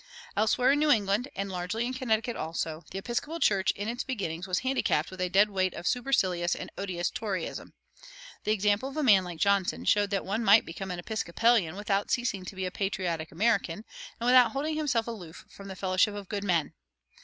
[0.35, 4.47] Elsewhere in New England, and largely in Connecticut also, the Episcopal Church in its beginnings
[4.47, 7.73] was handicapped with a dead weight of supercilious and odious Toryism.
[8.43, 12.09] The example of a man like Johnson showed that one might become an Episcopalian without
[12.09, 13.85] ceasing to be a patriotic American
[14.19, 16.73] and without holding himself aloof from the fellowship of good men.